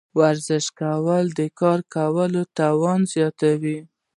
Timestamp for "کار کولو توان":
1.59-2.99